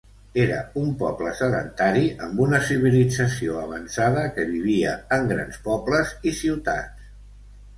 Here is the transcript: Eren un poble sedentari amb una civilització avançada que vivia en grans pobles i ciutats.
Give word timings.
Eren 0.43 0.77
un 0.83 0.87
poble 1.01 1.33
sedentari 1.39 2.07
amb 2.27 2.41
una 2.47 2.61
civilització 2.69 3.59
avançada 3.65 4.25
que 4.39 4.47
vivia 4.55 4.97
en 5.19 5.29
grans 5.33 5.63
pobles 5.69 6.17
i 6.33 6.35
ciutats. 6.41 7.15